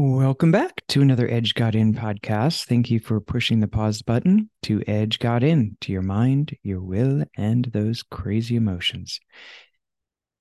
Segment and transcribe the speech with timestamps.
[0.00, 2.66] Welcome back to another Edge God In podcast.
[2.66, 6.80] Thank you for pushing the pause button to Edge God In to your mind, your
[6.80, 9.18] will, and those crazy emotions.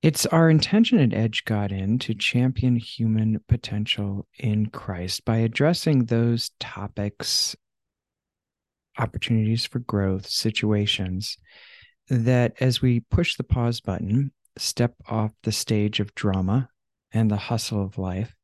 [0.04, 6.05] It's our intention at Edge God In to champion human potential in Christ by addressing
[6.05, 7.55] those topics,
[9.00, 11.36] opportunities for growth, situations
[12.10, 16.70] that as we push the pause button, step off the stage of drama
[17.12, 18.37] and the hustle of life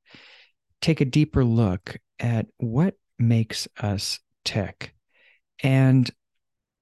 [0.84, 4.94] take a deeper look at what makes us tick
[5.64, 6.12] and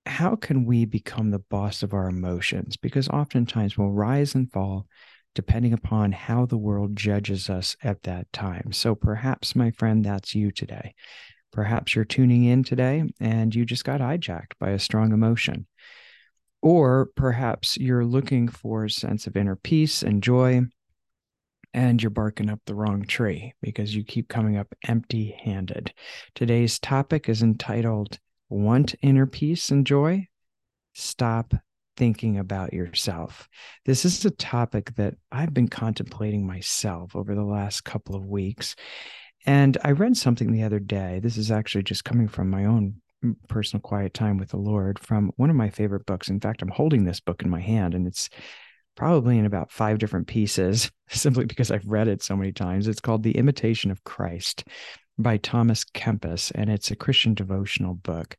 [0.07, 2.75] how can we become the boss of our emotions?
[2.75, 4.87] Because oftentimes we'll rise and fall
[5.35, 8.73] depending upon how the world judges us at that time.
[8.73, 10.95] So perhaps, my friend, that's you today.
[11.53, 15.67] Perhaps you're tuning in today and you just got hijacked by a strong emotion.
[16.63, 20.63] Or perhaps you're looking for a sense of inner peace and joy
[21.73, 25.93] and you're barking up the wrong tree because you keep coming up empty handed.
[26.35, 28.19] Today's topic is entitled
[28.49, 30.27] Want Inner Peace and Joy?
[30.93, 31.53] Stop
[31.95, 33.47] thinking about yourself.
[33.85, 38.75] This is a topic that I've been contemplating myself over the last couple of weeks.
[39.45, 41.19] And I read something the other day.
[41.21, 44.99] This is actually just coming from my own mm, personal quiet time with the Lord
[44.99, 46.29] from one of my favorite books.
[46.29, 48.29] In fact, I'm holding this book in my hand and it's
[48.95, 52.87] probably in about five different pieces, simply because I've read it so many times.
[52.87, 54.65] It's called The Imitation of Christ
[55.17, 58.37] by Thomas Kempis, and it's a Christian devotional book.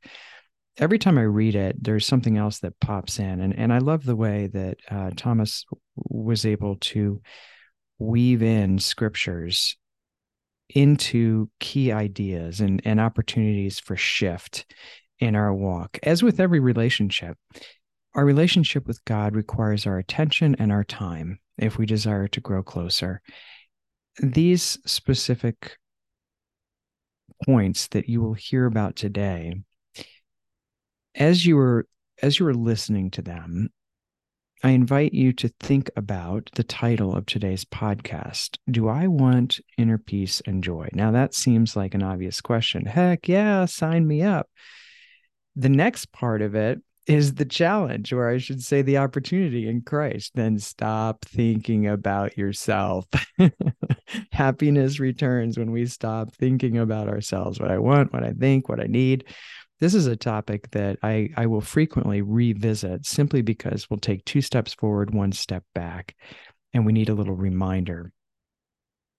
[0.79, 3.41] Every time I read it, there's something else that pops in.
[3.41, 7.21] And, and I love the way that uh, Thomas was able to
[7.99, 9.77] weave in scriptures
[10.75, 14.65] into key ideas and, and opportunities for shift
[15.19, 15.99] in our walk.
[16.03, 17.37] As with every relationship,
[18.15, 22.63] our relationship with God requires our attention and our time if we desire to grow
[22.63, 23.23] closer.
[24.21, 25.79] These specific
[27.45, 29.55] points that you will hear about today,
[31.15, 31.87] as you were
[32.23, 33.71] as you were listening to them,
[34.63, 38.59] I invite you to think about the title of today's podcast.
[38.71, 40.89] Do I want inner peace and joy?
[40.93, 42.87] Now, that seems like an obvious question.
[42.87, 44.49] Heck yeah, sign me up.
[45.57, 49.83] The next part of it is the challenge, or I should say the opportunity in
[49.83, 50.33] Christ.
[50.35, 53.07] Then stop thinking about yourself.
[54.33, 58.81] Happiness returns when we stop thinking about ourselves, what I want, what I think, what
[58.81, 59.25] I need.
[59.81, 64.41] This is a topic that I, I will frequently revisit simply because we'll take two
[64.41, 66.15] steps forward, one step back,
[66.73, 68.13] and we need a little reminder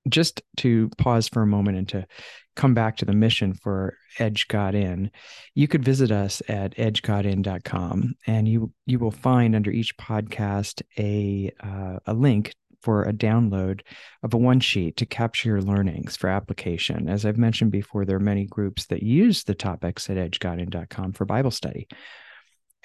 [0.09, 2.07] just to pause for a moment and to
[2.55, 5.09] come back to the mission for Edge God In,
[5.55, 11.51] you could visit us at edgegodin.com and you you will find under each podcast a
[11.61, 12.53] uh, a link
[12.83, 13.81] for a download
[14.23, 17.07] of a one sheet to capture your learnings for application.
[17.07, 21.23] As I've mentioned before, there are many groups that use the topics at edgegodin.com for
[21.23, 21.87] Bible study.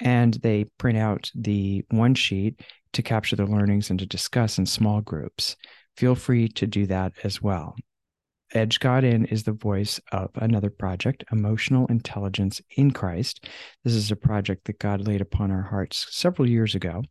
[0.00, 2.60] And they print out the one sheet
[2.92, 5.56] to capture the learnings and to discuss in small groups
[5.98, 7.74] feel free to do that as well.
[8.54, 13.48] Edge God In is the voice of another project, Emotional Intelligence in Christ.
[13.82, 17.02] This is a project that God laid upon our hearts several years ago.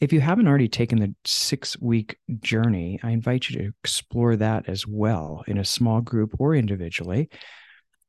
[0.00, 4.68] If you haven't already taken the six week journey, I invite you to explore that
[4.68, 7.28] as well in a small group or individually.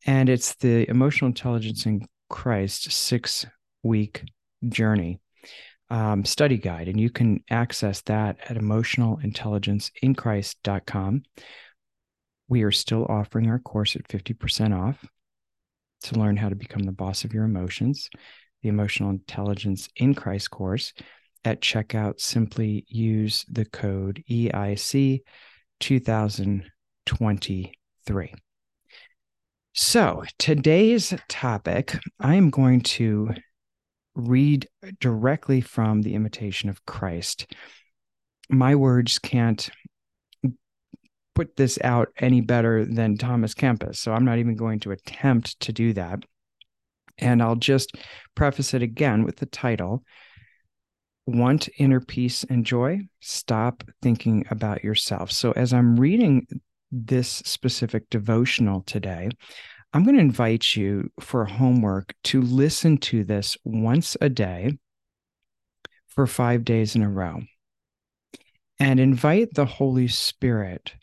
[0.05, 3.47] And it's the Emotional Intelligence in Christ six
[3.81, 4.23] week
[4.69, 5.19] journey
[5.89, 11.23] um, study guide, and you can access that at emotionalintelligenceinchrist.com.
[12.47, 15.03] We are still offering our course at 50% off
[16.01, 18.09] to learn how to become the boss of your emotions,
[18.61, 20.93] the Emotional Intelligence in Christ course.
[21.45, 25.21] At checkout, simply use the code EIC
[25.79, 28.33] 2023.
[29.73, 33.29] So, today's topic, I am going to
[34.15, 34.67] read
[34.99, 37.51] directly from the imitation of Christ.
[38.49, 39.69] My words can't
[41.35, 45.59] put this out any better than Thomas Kempis, so I'm not even going to attempt
[45.61, 46.23] to do that.
[47.17, 47.95] And I'll just
[48.35, 50.03] preface it again with the title
[51.25, 53.01] Want Inner Peace and Joy?
[53.19, 55.31] Stop Thinking About Yourself.
[55.31, 56.47] So, as I'm reading
[56.91, 59.29] this specific devotional today,
[59.91, 64.77] I'm going to invite you for homework to listen to this once a day
[66.07, 67.41] for five days in a row
[68.79, 70.93] and invite the Holy Spirit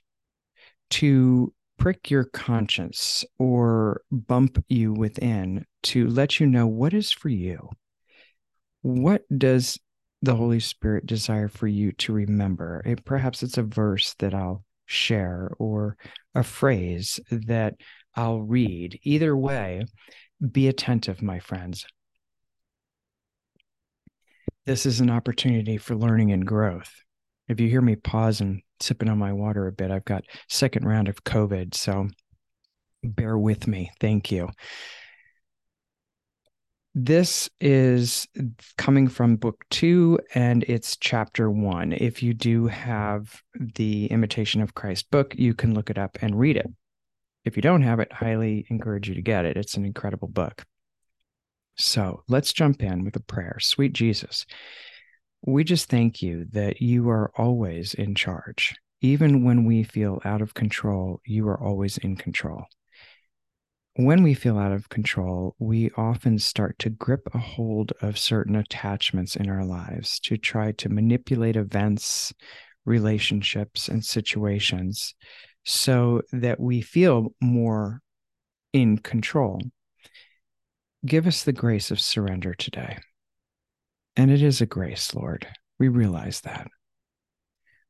[0.91, 7.29] to prick your conscience or bump you within to let you know what is for
[7.29, 7.69] you.
[8.83, 9.81] What does
[10.23, 12.83] the Holy Spirit desire for you to remember?
[12.87, 15.97] It, perhaps it's a verse that I'll share or
[16.37, 17.75] a phrase that
[18.17, 18.99] I'll read.
[19.03, 19.85] Either way,
[20.53, 21.87] be attentive, my friends.
[24.65, 26.93] This is an opportunity for learning and growth.
[27.49, 30.87] If you hear me pause and sipping on my water a bit, I've got second
[30.87, 32.09] round of COVID, so
[33.05, 33.93] bear with me.
[34.01, 34.49] Thank you.
[36.99, 38.27] This is
[38.79, 41.93] coming from book two and it's chapter one.
[41.93, 46.39] If you do have the Imitation of Christ book, you can look it up and
[46.39, 46.67] read it.
[47.47, 49.57] If you don't have it, highly encourage you to get it.
[49.57, 50.65] It's an incredible book.
[51.79, 53.57] So let's jump in with a prayer.
[53.61, 54.45] Sweet Jesus,
[55.47, 58.75] we just thank you that you are always in charge.
[59.01, 62.67] Even when we feel out of control, you are always in control
[63.97, 68.55] when we feel out of control, we often start to grip a hold of certain
[68.55, 72.33] attachments in our lives to try to manipulate events,
[72.85, 75.15] relationships, and situations
[75.67, 78.01] so that we feel more
[78.73, 79.61] in control.
[81.05, 82.99] Give us the grace of surrender today.
[84.17, 85.47] And it is a grace, Lord.
[85.79, 86.69] We realize that.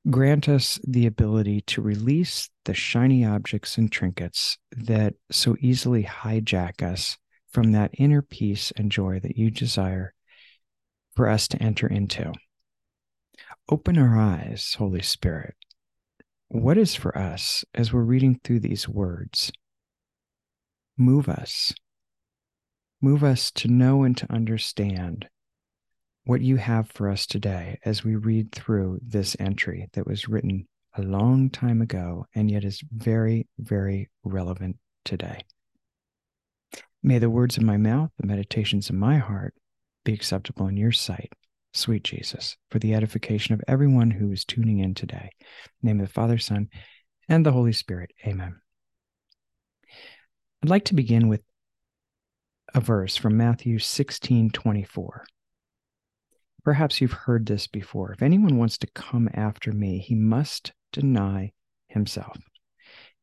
[0.08, 6.82] Grant us the ability to release the shiny objects and trinkets that so easily hijack
[6.82, 7.18] us
[7.50, 10.14] from that inner peace and joy that you desire
[11.14, 12.32] for us to enter into.
[13.68, 15.54] Open our eyes, Holy Spirit.
[16.48, 19.50] What is for us as we're reading through these words?
[20.96, 21.74] Move us.
[23.02, 25.28] Move us to know and to understand
[26.24, 30.66] what you have for us today as we read through this entry that was written
[30.96, 35.44] a long time ago and yet is very, very relevant today.
[37.02, 39.54] May the words of my mouth, the meditations of my heart
[40.04, 41.32] be acceptable in your sight,
[41.76, 45.30] sweet Jesus, for the edification of everyone who is tuning in today.
[45.82, 46.68] In name of the Father, Son,
[47.28, 48.10] and the Holy Spirit.
[48.26, 48.56] Amen.
[50.62, 51.42] I'd like to begin with
[52.74, 55.24] a verse from Matthew 16 24.
[56.64, 58.12] Perhaps you've heard this before.
[58.12, 61.52] If anyone wants to come after me, he must deny
[61.88, 62.38] himself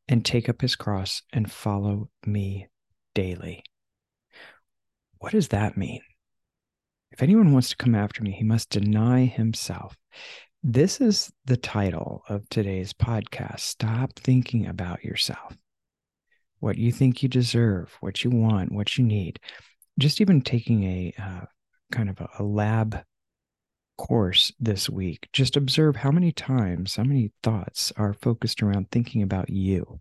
[0.07, 2.67] and take up his cross and follow me
[3.13, 3.63] daily.
[5.17, 6.01] What does that mean?
[7.13, 9.95] If anyone wants to come after me, he must deny himself.
[10.63, 13.59] This is the title of today's podcast.
[13.59, 15.55] Stop thinking about yourself,
[16.59, 19.39] what you think you deserve, what you want, what you need.
[19.99, 21.45] Just even taking a uh,
[21.91, 23.03] kind of a, a lab
[23.99, 29.21] course this week, just observe how many times, how many thoughts are focused around thinking
[29.21, 29.99] about you,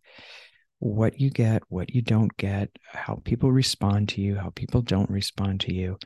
[0.78, 5.10] what you get, what you don't get, how people respond to you, how people don't
[5.10, 5.98] respond to you.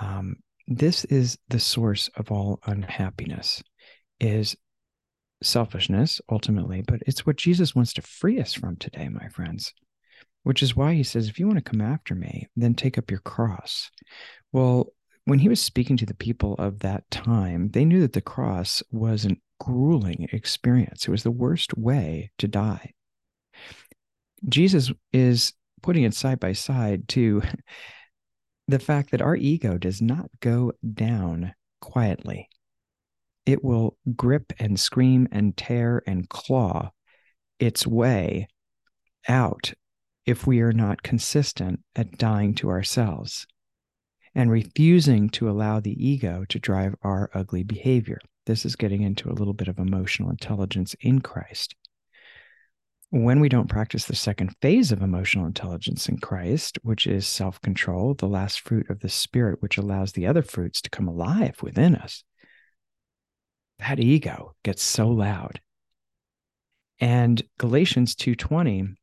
[0.00, 0.36] Um,
[0.66, 3.62] this is the source of all unhappiness
[4.20, 4.56] is
[5.42, 9.74] selfishness ultimately but it's what jesus wants to free us from today my friends
[10.44, 13.10] which is why he says if you want to come after me then take up
[13.10, 13.90] your cross
[14.52, 14.90] well
[15.24, 18.82] when he was speaking to the people of that time, they knew that the cross
[18.90, 21.06] was an grueling experience.
[21.06, 22.92] It was the worst way to die.
[24.48, 27.42] Jesus is putting it side by side to
[28.66, 32.48] the fact that our ego does not go down quietly.
[33.44, 36.90] It will grip and scream and tear and claw
[37.58, 38.48] its way
[39.28, 39.74] out
[40.26, 43.46] if we are not consistent at dying to ourselves
[44.34, 48.18] and refusing to allow the ego to drive our ugly behavior.
[48.46, 51.74] This is getting into a little bit of emotional intelligence in Christ.
[53.14, 57.60] When we don't practice the second phase of emotional intelligence in Christ, which is self
[57.60, 61.62] control, the last fruit of the Spirit, which allows the other fruits to come alive
[61.62, 62.24] within us,
[63.78, 65.60] that ego gets so loud.
[66.98, 68.96] And Galatians 2:20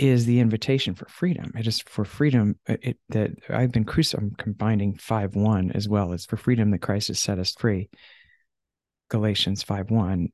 [0.00, 1.52] is the invitation for freedom.
[1.56, 4.24] It is for freedom uh, it, that I've been crucified.
[4.24, 6.12] I'm combining 5 1 as well.
[6.12, 7.88] It's for freedom that Christ has set us free.
[9.10, 10.28] Galatians 5 1.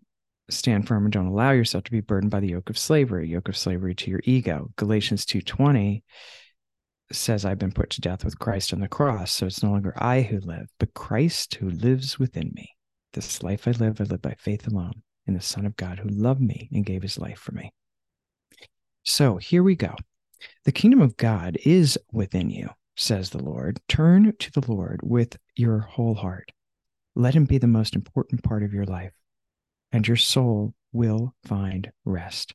[0.51, 3.49] Stand firm and don't allow yourself to be burdened by the yoke of slavery, yoke
[3.49, 4.71] of slavery to your ego.
[4.77, 6.03] Galatians 2:20
[7.13, 9.95] says I've been put to death with Christ on the cross, so it's no longer
[9.97, 12.71] I who live, but Christ who lives within me.
[13.13, 16.09] This life I live, I live by faith alone in the Son of God who
[16.09, 17.73] loved me and gave his life for me.
[19.05, 19.95] So here we go.
[20.65, 23.81] The kingdom of God is within you, says the Lord.
[23.89, 26.53] Turn to the Lord with your whole heart.
[27.15, 29.13] Let him be the most important part of your life,
[29.93, 32.55] and your soul will find rest.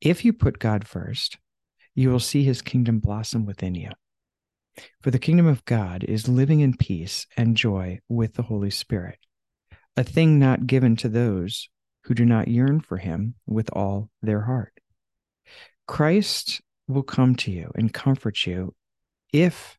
[0.00, 1.38] If you put God first,
[1.94, 3.90] you will see his kingdom blossom within you.
[5.02, 9.18] For the kingdom of God is living in peace and joy with the Holy Spirit,
[9.96, 11.68] a thing not given to those
[12.04, 14.72] who do not yearn for him with all their heart.
[15.86, 18.74] Christ will come to you and comfort you
[19.32, 19.76] if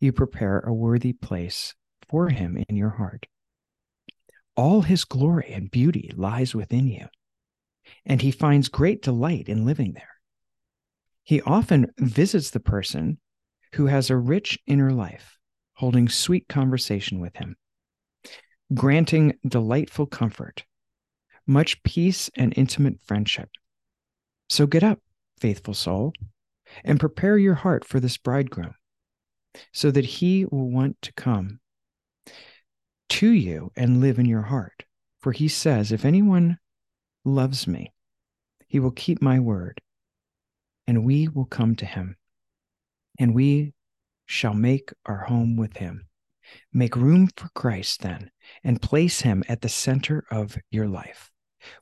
[0.00, 1.74] you prepare a worthy place
[2.08, 3.26] for him in your heart.
[4.56, 7.06] All his glory and beauty lies within you,
[8.06, 10.14] and he finds great delight in living there.
[11.22, 13.18] He often visits the person
[13.74, 15.38] who has a rich inner life,
[15.74, 17.56] holding sweet conversation with him,
[18.72, 20.64] granting delightful comfort,
[21.46, 23.50] much peace and intimate friendship.
[24.48, 25.00] So get up,
[25.38, 26.14] faithful soul,
[26.84, 28.74] and prepare your heart for this bridegroom,
[29.72, 31.60] so that he will want to come
[33.08, 34.84] to you and live in your heart.
[35.18, 36.58] For he says, If anyone
[37.24, 37.92] loves me,
[38.68, 39.80] he will keep my word,
[40.86, 42.16] and we will come to him,
[43.18, 43.72] and we
[44.26, 46.06] shall make our home with him.
[46.72, 48.30] Make room for Christ then,
[48.62, 51.30] and place him at the center of your life.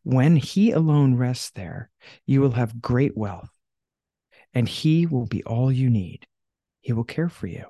[0.03, 1.91] When he alone rests there,
[2.27, 3.51] you will have great wealth,
[4.55, 6.27] and he will be all you need.
[6.81, 7.65] He will care for you,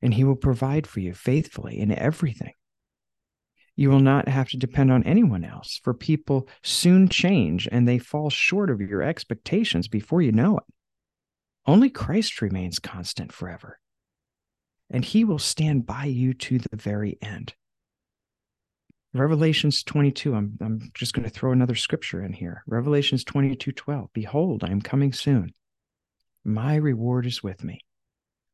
[0.00, 2.54] and he will provide for you faithfully in everything.
[3.76, 7.98] You will not have to depend on anyone else, for people soon change and they
[7.98, 10.64] fall short of your expectations before you know it.
[11.66, 13.80] Only Christ remains constant forever,
[14.90, 17.54] and he will stand by you to the very end.
[19.12, 22.62] Revelations 22, I'm, I'm just going to throw another scripture in here.
[22.66, 24.10] Revelations 22 12.
[24.12, 25.52] Behold, I am coming soon.
[26.44, 27.80] My reward is with me.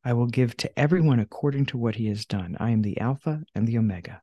[0.05, 2.57] I will give to everyone according to what he has done.
[2.61, 4.23] I am the Alpha and the Omega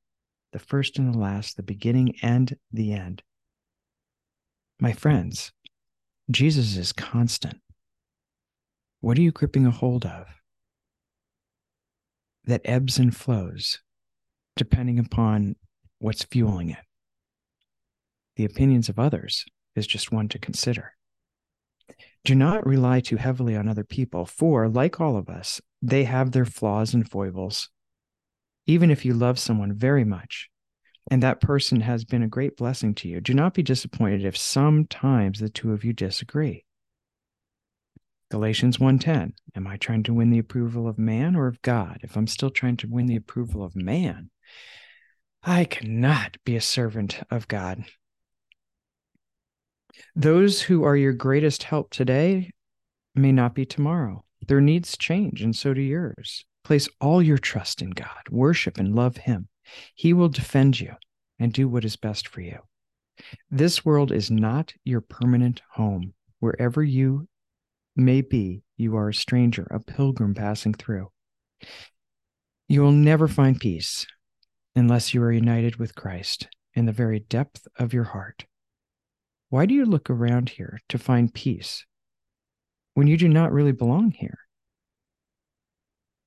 [0.53, 3.23] the first and the last, the beginning and the end.
[4.79, 5.51] My friends,
[6.29, 7.57] Jesus is constant.
[9.01, 10.27] What are you gripping a hold of
[12.45, 13.79] that ebbs and flows
[14.55, 15.55] depending upon
[15.99, 16.79] what's fueling it?
[18.35, 20.93] The opinions of others is just one to consider.
[22.23, 26.31] Do not rely too heavily on other people, for, like all of us, they have
[26.31, 27.69] their flaws and foibles
[28.67, 30.49] even if you love someone very much
[31.09, 34.37] and that person has been a great blessing to you, do not be disappointed if
[34.37, 36.65] sometimes the two of you disagree.
[38.29, 42.01] Galatians 1:10 Am I trying to win the approval of man or of God?
[42.03, 44.29] If I'm still trying to win the approval of man,
[45.41, 47.85] I cannot be a servant of God.
[50.13, 52.51] Those who are your greatest help today
[53.15, 54.25] may not be tomorrow.
[54.45, 56.45] Their needs change, and so do yours.
[56.67, 59.47] Place all your trust in God, worship and love Him.
[59.95, 60.95] He will defend you
[61.39, 62.59] and do what is best for you.
[63.49, 66.13] This world is not your permanent home.
[66.41, 67.29] Wherever you
[67.95, 71.09] may be, you are a stranger, a pilgrim passing through.
[72.67, 74.05] You will never find peace
[74.75, 78.45] unless you are united with Christ in the very depth of your heart.
[79.47, 81.85] Why do you look around here to find peace
[82.93, 84.39] when you do not really belong here?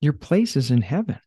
[0.01, 1.19] Your place is in heaven.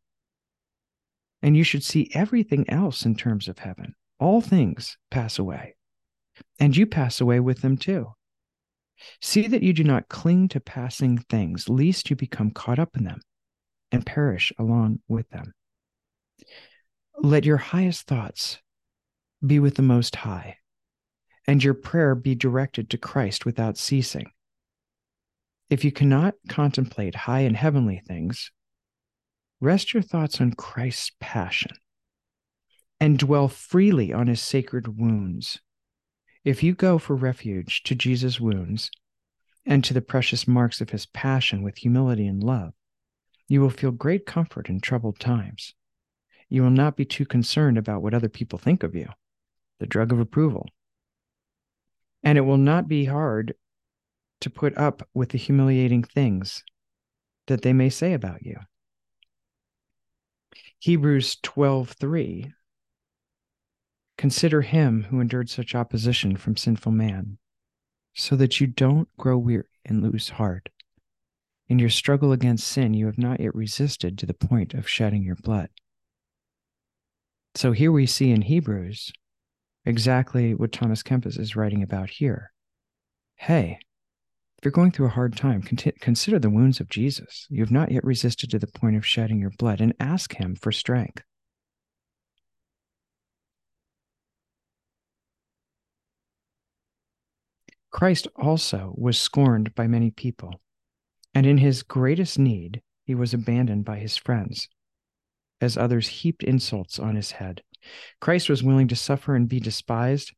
[1.42, 3.94] And you should see everything else in terms of heaven.
[4.18, 5.76] All things pass away,
[6.58, 8.14] and you pass away with them too.
[9.20, 13.04] See that you do not cling to passing things, lest you become caught up in
[13.04, 13.20] them
[13.92, 15.52] and perish along with them.
[17.18, 18.58] Let your highest thoughts
[19.44, 20.56] be with the Most High,
[21.46, 24.30] and your prayer be directed to Christ without ceasing.
[25.70, 28.50] If you cannot contemplate high and heavenly things,
[29.60, 31.72] Rest your thoughts on Christ's passion
[33.00, 35.60] and dwell freely on his sacred wounds.
[36.44, 38.90] If you go for refuge to Jesus' wounds
[39.64, 42.74] and to the precious marks of his passion with humility and love,
[43.48, 45.74] you will feel great comfort in troubled times.
[46.48, 49.08] You will not be too concerned about what other people think of you,
[49.80, 50.68] the drug of approval.
[52.22, 53.54] And it will not be hard
[54.40, 56.62] to put up with the humiliating things
[57.46, 58.56] that they may say about you.
[60.84, 62.52] Hebrews 12:3
[64.18, 67.38] Consider him who endured such opposition from sinful man,
[68.12, 70.68] so that you don't grow weary and lose heart.
[71.68, 75.22] In your struggle against sin, you have not yet resisted to the point of shedding
[75.22, 75.70] your blood.
[77.54, 79.10] So here we see in Hebrews
[79.86, 82.52] exactly what Thomas Kempis is writing about here.
[83.36, 83.78] Hey,
[84.64, 87.46] you're going through a hard time, consider the wounds of Jesus.
[87.50, 90.56] You have not yet resisted to the point of shedding your blood and ask Him
[90.56, 91.22] for strength.
[97.94, 100.60] Christ also was scorned by many people,
[101.32, 104.68] and in his greatest need, he was abandoned by his friends,
[105.60, 107.62] as others heaped insults on his head.
[108.20, 110.32] Christ was willing to suffer and be despised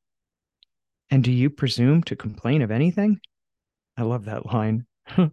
[1.08, 3.20] And do you presume to complain of anything?
[3.96, 4.86] I love that line.
[5.16, 5.32] what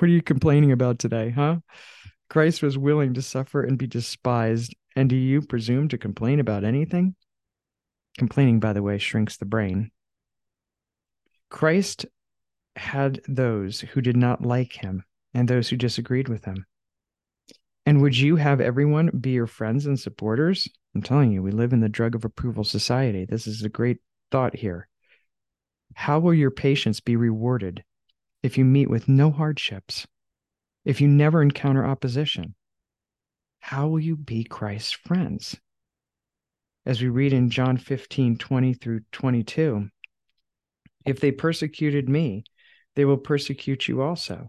[0.00, 1.56] are you complaining about today, huh?
[2.30, 4.74] Christ was willing to suffer and be despised.
[4.96, 7.14] And do you presume to complain about anything?
[8.18, 9.90] Complaining, by the way, shrinks the brain.
[11.50, 12.06] Christ
[12.76, 16.66] had those who did not like him and those who disagreed with him.
[17.84, 20.68] And would you have everyone be your friends and supporters?
[20.94, 23.26] I'm telling you, we live in the drug of approval society.
[23.28, 23.98] This is a great
[24.30, 24.88] thought here.
[25.94, 27.84] How will your patience be rewarded
[28.42, 30.06] if you meet with no hardships,
[30.84, 32.54] if you never encounter opposition?
[33.60, 35.56] How will you be Christ's friends?
[36.84, 39.88] As we read in John 15 20 through 22,
[41.04, 42.44] if they persecuted me,
[42.96, 44.48] they will persecute you also.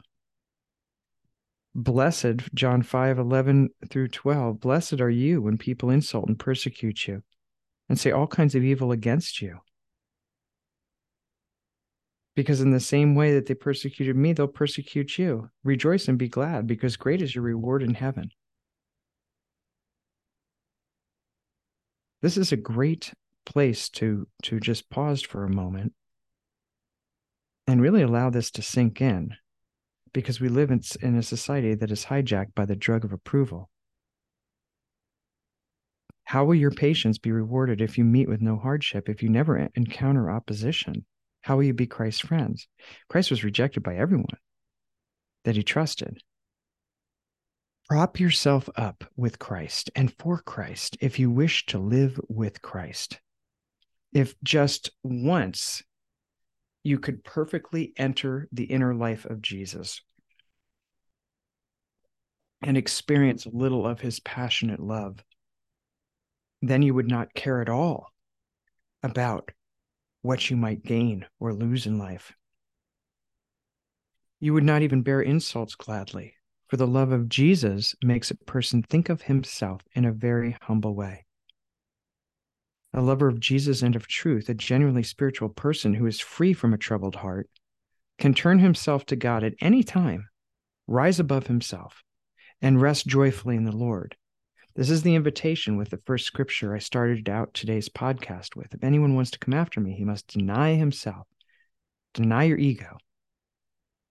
[1.75, 7.23] Blessed, John 5 11 through 12, blessed are you when people insult and persecute you
[7.89, 9.59] and say all kinds of evil against you.
[12.36, 15.50] Because in the same way that they persecuted me, they'll persecute you.
[15.63, 18.32] Rejoice and be glad, because great is your reward in heaven.
[22.22, 23.13] This is a great
[23.46, 25.94] place to to just pause for a moment
[27.68, 29.36] and really allow this to sink in
[30.13, 33.70] because we live in, in a society that is hijacked by the drug of approval.
[36.25, 39.70] How will your patience be rewarded if you meet with no hardship, if you never
[39.75, 41.06] encounter opposition?
[41.43, 42.67] How will you be Christ's friends?
[43.09, 44.25] Christ was rejected by everyone
[45.43, 46.23] that he trusted.
[47.89, 53.19] Prop yourself up with Christ and for Christ if you wish to live with Christ.
[54.13, 55.83] If just once
[56.81, 60.01] you could perfectly enter the inner life of Jesus
[62.62, 65.21] and experience a little of his passionate love,
[66.62, 68.13] then you would not care at all
[69.03, 69.51] about
[70.24, 72.34] what you might gain or lose in life.
[74.39, 76.34] You would not even bear insults gladly,
[76.67, 80.95] for the love of Jesus makes a person think of himself in a very humble
[80.95, 81.26] way
[82.93, 86.74] a lover of Jesus and of truth, a genuinely spiritual person who is free from
[86.74, 87.50] a troubled heart,
[88.19, 90.30] can turn himself to God at any time,
[90.86, 92.04] rise above himself,
[92.62, 94.15] and rest joyfully in the Lord.
[94.75, 98.73] This is the invitation with the first scripture I started out today's podcast with.
[98.73, 101.27] If anyone wants to come after me, he must deny himself,
[102.15, 102.97] deny your ego,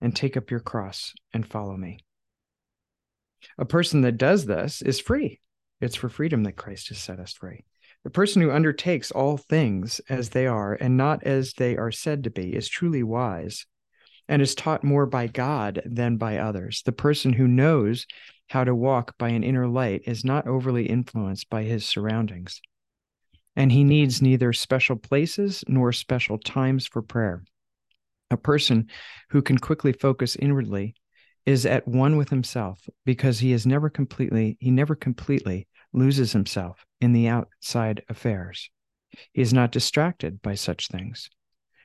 [0.01, 1.99] and take up your cross and follow me.
[3.59, 5.41] A person that does this is free.
[5.81, 7.65] It's for freedom that Christ has set us free.
[8.05, 12.23] The person who undertakes all things as they are and not as they are said
[12.23, 13.67] to be is truly wise
[14.29, 16.83] and is taught more by God than by others.
[16.85, 18.07] The person who knows
[18.53, 22.61] how to walk by an inner light is not overly influenced by his surroundings.
[23.57, 27.45] And he needs neither special places nor special times for prayer.
[28.31, 28.89] A person
[29.31, 30.95] who can quickly focus inwardly
[31.47, 36.85] is at one with himself because he is never completely he never completely loses himself
[37.01, 38.69] in the outside affairs.
[39.33, 41.31] He is not distracted by such things,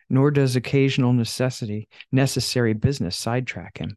[0.10, 3.96] nor does occasional necessity, necessary business sidetrack him.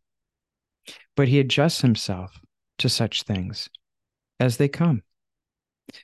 [1.16, 2.40] But he adjusts himself
[2.80, 3.68] to such things
[4.38, 5.02] as they come.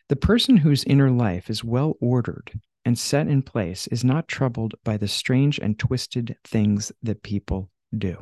[0.08, 4.74] The person whose inner life is well ordered and set in place is not troubled
[4.84, 8.16] by the strange and twisted things that people do.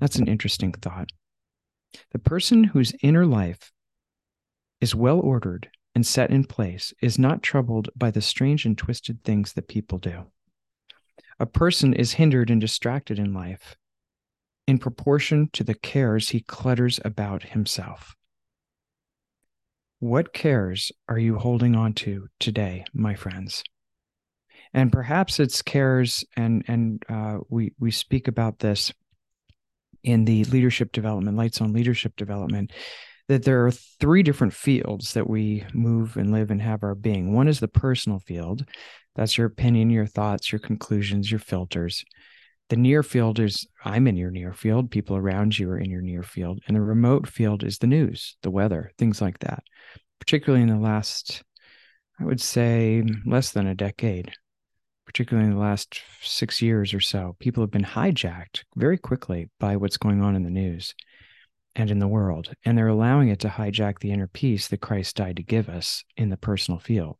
[0.00, 1.10] That's an interesting thought.
[2.12, 3.72] The person whose inner life
[4.80, 9.22] is well ordered and set in place is not troubled by the strange and twisted
[9.24, 10.26] things that people do.
[11.40, 13.76] A person is hindered and distracted in life
[14.68, 18.14] in proportion to the cares he clutters about himself.
[19.98, 23.64] What cares are you holding on to today, my friends?
[24.74, 28.92] And perhaps it's cares, and and uh, we we speak about this
[30.04, 32.70] in the leadership development, lights on leadership development
[33.28, 37.32] that there are three different fields that we move and live and have our being.
[37.32, 38.66] One is the personal field.
[39.16, 42.04] That's your opinion, your thoughts, your conclusions, your filters.
[42.68, 44.90] The near field is I'm in your near field.
[44.90, 46.60] People around you are in your near field.
[46.66, 49.62] And the remote field is the news, the weather, things like that.
[50.20, 51.42] Particularly in the last,
[52.20, 54.32] I would say, less than a decade,
[55.06, 59.76] particularly in the last six years or so, people have been hijacked very quickly by
[59.76, 60.94] what's going on in the news
[61.74, 62.52] and in the world.
[62.64, 66.04] And they're allowing it to hijack the inner peace that Christ died to give us
[66.16, 67.16] in the personal field.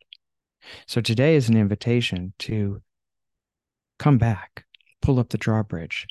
[0.87, 2.83] So today is an invitation to
[3.99, 4.65] come back,
[5.01, 6.07] pull up the drawbridge,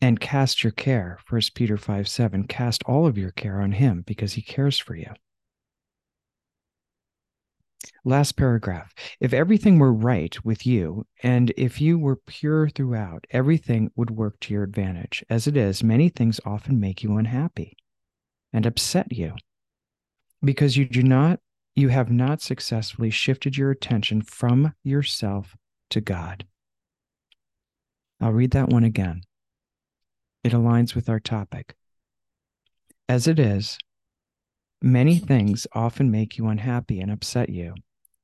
[0.00, 1.18] and cast your care.
[1.24, 4.94] First Peter 5 7, cast all of your care on him because he cares for
[4.94, 5.10] you.
[8.04, 8.92] Last paragraph.
[9.20, 14.40] If everything were right with you, and if you were pure throughout, everything would work
[14.40, 15.24] to your advantage.
[15.28, 17.76] As it is, many things often make you unhappy
[18.52, 19.34] and upset you
[20.42, 21.40] because you do not
[21.74, 25.56] you have not successfully shifted your attention from yourself
[25.90, 26.44] to God.
[28.20, 29.22] I'll read that one again.
[30.44, 31.74] It aligns with our topic.
[33.08, 33.78] As it is,
[34.82, 37.74] many things often make you unhappy and upset you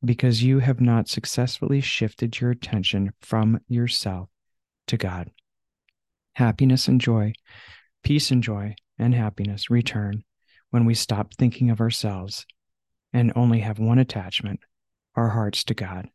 [0.05, 4.29] because you have not successfully shifted your attention from yourself
[4.87, 5.31] to God.
[6.35, 7.33] Happiness and joy,
[8.03, 10.25] peace and joy, and happiness return
[10.71, 12.47] when we stop thinking of ourselves
[13.13, 14.61] and only have one attachment
[15.15, 16.09] our hearts to God.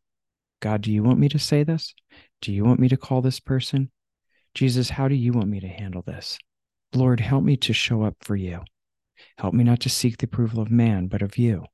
[0.60, 1.94] God, do you want me to say this?
[2.42, 3.92] Do you want me to call this person?
[4.54, 6.40] Jesus, how do you want me to handle this?
[6.94, 8.62] Lord, help me to show up for you.
[9.38, 11.66] Help me not to seek the approval of man, but of you.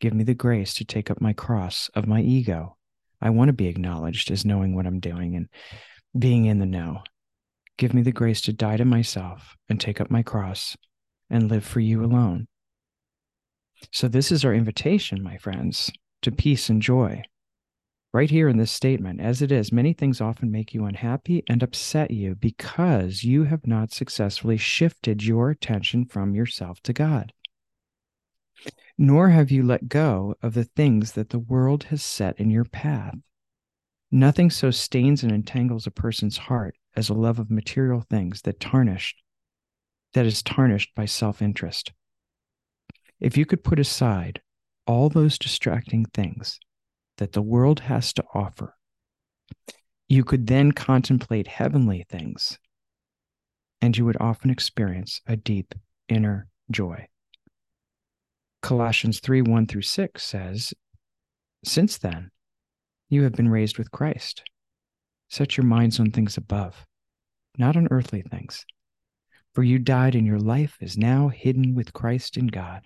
[0.00, 2.76] Give me the grace to take up my cross of my ego.
[3.20, 5.48] I want to be acknowledged as knowing what I'm doing and
[6.18, 7.02] being in the know.
[7.76, 10.76] Give me the grace to die to myself and take up my cross
[11.30, 12.46] and live for you alone.
[13.90, 15.90] So, this is our invitation, my friends,
[16.22, 17.22] to peace and joy.
[18.14, 21.62] Right here in this statement, as it is, many things often make you unhappy and
[21.62, 27.32] upset you because you have not successfully shifted your attention from yourself to God.
[28.98, 32.66] Nor have you let go of the things that the world has set in your
[32.66, 33.14] path.
[34.10, 38.60] Nothing so stains and entangles a person's heart as a love of material things that
[38.60, 39.22] tarnished
[40.12, 41.92] that is tarnished by self-interest.
[43.18, 44.42] If you could put aside
[44.86, 46.60] all those distracting things
[47.22, 48.74] that the world has to offer,
[50.08, 52.58] you could then contemplate heavenly things,
[53.80, 55.72] and you would often experience a deep
[56.08, 57.06] inner joy.
[58.60, 60.74] Colossians 3 1 through 6 says,
[61.64, 62.32] Since then,
[63.08, 64.42] you have been raised with Christ.
[65.30, 66.84] Set your minds on things above,
[67.56, 68.66] not on earthly things.
[69.54, 72.84] For you died, and your life is now hidden with Christ in God.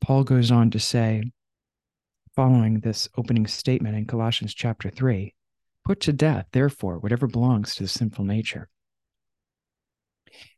[0.00, 1.22] Paul goes on to say,
[2.38, 5.34] following this opening statement in Colossians chapter 3
[5.84, 8.68] Put to death, therefore, whatever belongs to the sinful nature.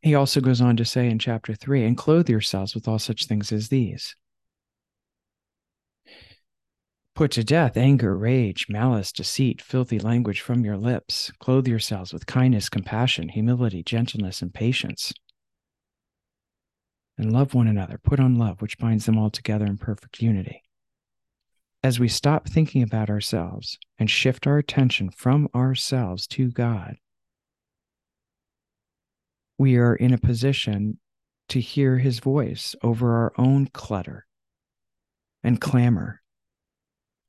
[0.03, 3.25] He also goes on to say in chapter 3 and clothe yourselves with all such
[3.25, 4.15] things as these.
[7.15, 11.31] Put to death anger, rage, malice, deceit, filthy language from your lips.
[11.39, 15.11] Clothe yourselves with kindness, compassion, humility, gentleness, and patience
[17.17, 17.99] and love one another.
[18.03, 20.61] Put on love, which binds them all together in perfect unity.
[21.83, 26.97] As we stop thinking about ourselves and shift our attention from ourselves to God,
[29.57, 30.99] we are in a position
[31.49, 34.27] to hear his voice over our own clutter
[35.43, 36.21] and clamor.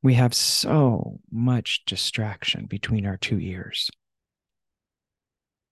[0.02, 3.90] We have so much distraction between our two ears.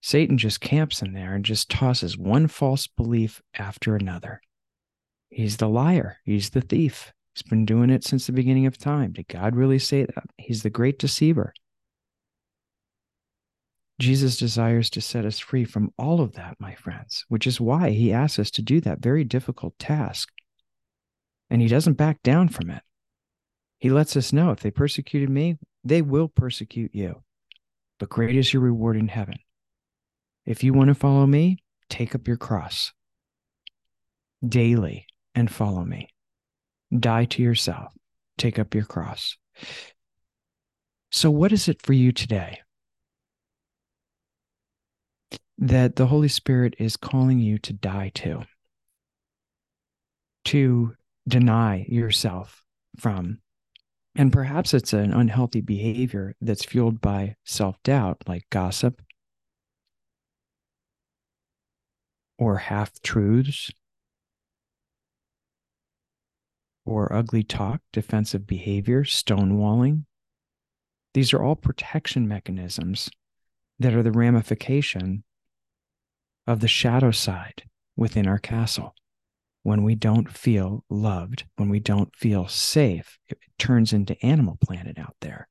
[0.01, 4.41] Satan just camps in there and just tosses one false belief after another.
[5.29, 7.13] He's the liar, he's the thief.
[7.33, 9.13] He's been doing it since the beginning of time.
[9.13, 10.25] Did God really say that?
[10.37, 11.53] He's the great deceiver.
[13.99, 17.91] Jesus desires to set us free from all of that, my friends, which is why
[17.91, 20.29] he asks us to do that very difficult task.
[21.49, 22.81] And he doesn't back down from it.
[23.77, 27.21] He lets us know if they persecuted me, they will persecute you.
[27.99, 29.37] But great is your reward in heaven.
[30.45, 31.57] If you want to follow me,
[31.89, 32.91] take up your cross
[34.43, 36.09] daily and follow me.
[36.97, 37.93] Die to yourself,
[38.37, 39.37] take up your cross.
[41.11, 42.59] So, what is it for you today
[45.57, 48.43] that the Holy Spirit is calling you to die to?
[50.45, 50.95] To
[51.27, 52.63] deny yourself
[52.97, 53.39] from?
[54.15, 59.01] And perhaps it's an unhealthy behavior that's fueled by self doubt, like gossip,
[62.37, 63.71] or half truths
[66.85, 70.05] or ugly talk, defensive behavior, stonewalling.
[71.13, 73.09] These are all protection mechanisms
[73.79, 75.23] that are the ramification
[76.47, 77.63] of the shadow side
[77.95, 78.95] within our castle.
[79.63, 84.97] When we don't feel loved, when we don't feel safe, it turns into Animal Planet
[84.97, 85.47] out there.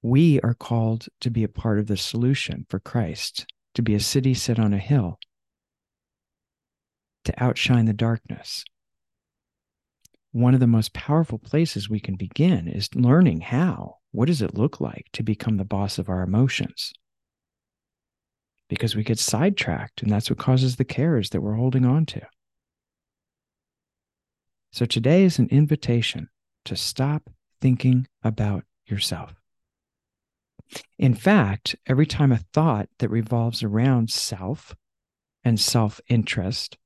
[0.00, 4.00] We are called to be a part of the solution for Christ, to be a
[4.00, 5.18] city set on a hill,
[7.28, 8.64] to outshine the darkness.
[10.32, 13.96] One of the most powerful places we can begin is learning how.
[14.12, 16.94] What does it look like to become the boss of our emotions?
[18.70, 22.22] Because we get sidetracked, and that's what causes the cares that we're holding on to.
[24.72, 26.28] So today is an invitation
[26.64, 27.28] to stop
[27.60, 29.34] thinking about yourself.
[30.98, 34.74] In fact, every time a thought that revolves around self
[35.44, 36.78] and self interest,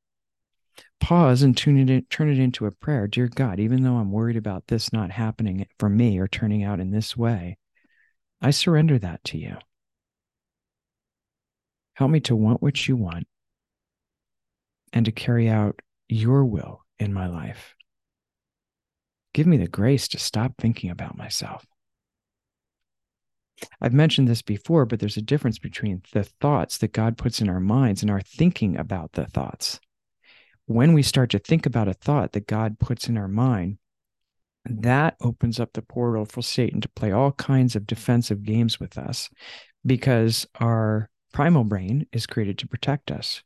[1.02, 3.08] pause and tune it in, turn it into a prayer.
[3.08, 6.78] Dear God, even though I'm worried about this not happening for me or turning out
[6.78, 7.58] in this way,
[8.40, 9.56] I surrender that to you.
[11.94, 13.26] Help me to want what you want
[14.92, 17.74] and to carry out your will in my life.
[19.34, 21.66] Give me the grace to stop thinking about myself.
[23.80, 27.48] I've mentioned this before, but there's a difference between the thoughts that God puts in
[27.48, 29.80] our minds and our thinking about the thoughts.
[30.66, 33.78] When we start to think about a thought that God puts in our mind,
[34.64, 38.96] that opens up the portal for Satan to play all kinds of defensive games with
[38.96, 39.28] us
[39.84, 43.42] because our primal brain is created to protect us.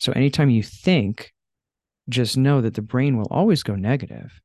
[0.00, 1.32] So anytime you think,
[2.08, 4.40] just know that the brain will always go negative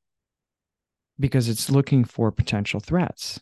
[1.19, 3.39] because it's looking for potential threats.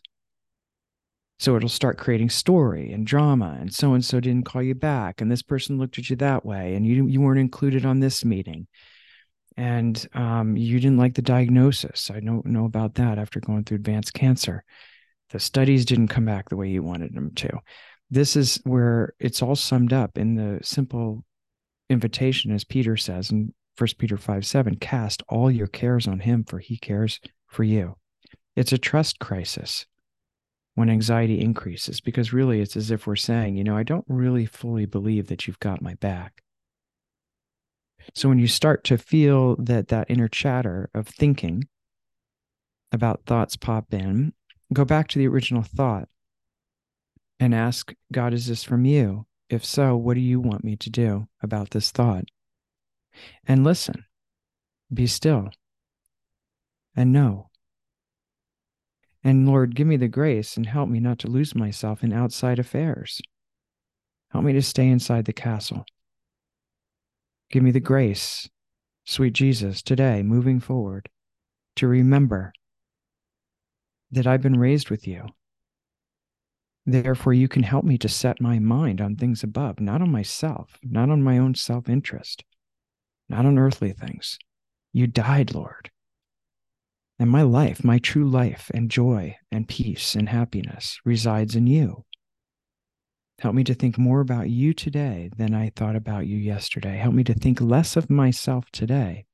[1.38, 5.20] So it'll start creating story and drama, and so and so didn't call you back,
[5.20, 8.24] and this person looked at you that way, and you you weren't included on this
[8.24, 8.66] meeting,
[9.56, 12.10] and um, you didn't like the diagnosis.
[12.10, 14.64] I don't know about that after going through advanced cancer.
[15.30, 17.58] The studies didn't come back the way you wanted them to.
[18.10, 21.22] This is where it's all summed up in the simple
[21.90, 26.44] invitation, as Peter says in First Peter five seven: Cast all your cares on Him,
[26.44, 27.96] for He cares for you.
[28.54, 29.84] It's a trust crisis
[30.76, 34.44] when anxiety increases because really it's as if we're saying, you know, I don't really
[34.44, 36.42] fully believe that you've got my back.
[38.14, 41.66] So when you start to feel that that inner chatter of thinking
[42.92, 44.34] about thoughts pop in,
[44.70, 46.08] go back to the original thought
[47.40, 49.24] and ask God, is this from you?
[49.48, 52.26] If so, what do you want me to do about this thought?
[53.46, 54.04] And listen,
[54.92, 55.48] be still,
[56.94, 57.48] and know
[59.26, 62.60] and Lord, give me the grace and help me not to lose myself in outside
[62.60, 63.20] affairs.
[64.30, 65.84] Help me to stay inside the castle.
[67.50, 68.48] Give me the grace,
[69.04, 71.08] sweet Jesus, today, moving forward,
[71.74, 72.52] to remember
[74.12, 75.26] that I've been raised with you.
[76.86, 80.78] Therefore, you can help me to set my mind on things above, not on myself,
[80.84, 82.44] not on my own self interest,
[83.28, 84.38] not on earthly things.
[84.92, 85.90] You died, Lord.
[87.18, 92.04] And my life, my true life and joy and peace and happiness resides in you.
[93.38, 96.96] Help me to think more about you today than I thought about you yesterday.
[96.96, 99.26] Help me to think less of myself today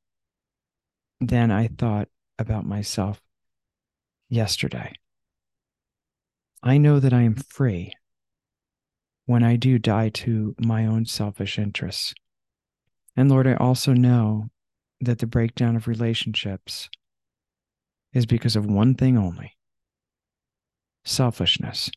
[1.20, 3.20] than I thought about myself
[4.28, 4.92] yesterday.
[6.62, 7.92] I know that I am free
[9.26, 12.14] when I do die to my own selfish interests.
[13.16, 14.48] And Lord, I also know
[15.00, 16.88] that the breakdown of relationships
[18.12, 19.56] is because of one thing only
[21.04, 21.90] selfishness.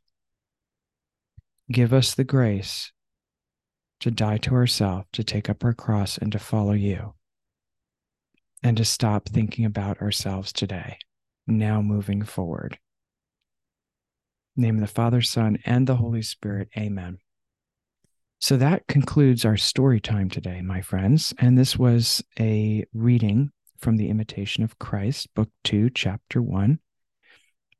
[1.72, 2.92] Give us the grace
[4.00, 7.14] to die to ourselves, to take up our cross, and to follow you,
[8.64, 10.98] and to stop thinking about ourselves today,
[11.48, 12.78] now moving forward.
[14.56, 16.70] name of the Father, Son, and the Holy Spirit.
[16.78, 17.18] Amen.
[18.40, 21.34] So that concludes our story time today, my friends.
[21.40, 23.52] And this was a reading
[23.86, 26.80] from The Imitation of Christ, Book 2, Chapter 1.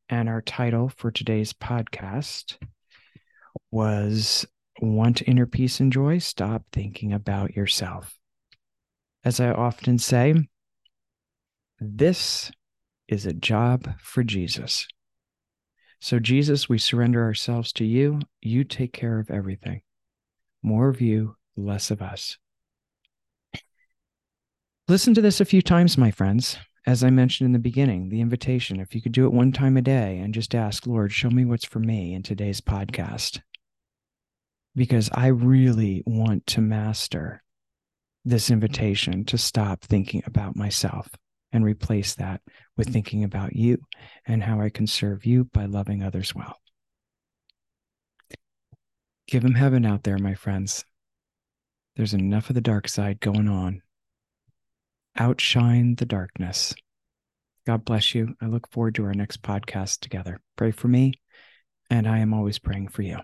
[0.08, 2.58] And our title for today's podcast
[3.72, 4.46] was
[4.80, 6.20] Want Inner Peace and Joy?
[6.20, 8.20] Stop Thinking About Yourself.
[9.24, 10.36] As I often say,
[11.80, 12.52] this
[13.08, 14.88] is a job for Jesus.
[16.00, 18.20] So, Jesus, we surrender ourselves to you.
[18.44, 19.82] You take care of everything.
[20.62, 22.38] More of you, less of us.
[24.88, 26.58] Listen to this a few times, my friends.
[26.86, 29.78] As I mentioned in the beginning, the invitation, if you could do it one time
[29.78, 33.42] a day and just ask, Lord, show me what's for me in today's podcast.
[34.76, 37.42] Because I really want to master
[38.24, 41.10] this invitation to stop thinking about myself
[41.52, 42.42] and replace that
[42.78, 43.80] with thinking about you
[44.28, 46.58] and how I can serve you by loving others well.
[49.28, 50.86] Give them heaven out there, my friends.
[51.96, 53.82] There's enough of the dark side going on
[55.18, 56.74] outshine the darkness.
[57.66, 58.36] God bless you.
[58.42, 60.40] I look forward to our next podcast together.
[60.56, 61.14] Pray for me,
[61.90, 63.18] and I am always praying for you.